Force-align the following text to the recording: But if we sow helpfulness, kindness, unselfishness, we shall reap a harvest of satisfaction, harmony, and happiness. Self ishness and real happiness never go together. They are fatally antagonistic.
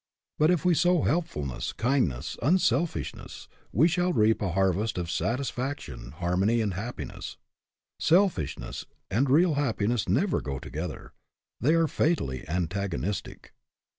But 0.39 0.49
if 0.49 0.65
we 0.65 0.73
sow 0.73 1.03
helpfulness, 1.03 1.73
kindness, 1.73 2.35
unselfishness, 2.41 3.47
we 3.71 3.87
shall 3.87 4.11
reap 4.13 4.41
a 4.41 4.53
harvest 4.53 4.97
of 4.97 5.11
satisfaction, 5.11 6.13
harmony, 6.13 6.59
and 6.59 6.73
happiness. 6.73 7.37
Self 7.99 8.39
ishness 8.39 8.85
and 9.11 9.29
real 9.29 9.53
happiness 9.53 10.09
never 10.09 10.41
go 10.41 10.57
together. 10.57 11.13
They 11.59 11.75
are 11.75 11.87
fatally 11.87 12.49
antagonistic. 12.49 13.53